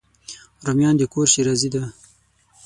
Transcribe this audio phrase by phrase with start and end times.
[0.65, 1.83] رومیان د کور ښېرازي ده